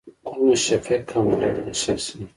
[0.29, 2.27] زه مشفق او مهربانه شخص یم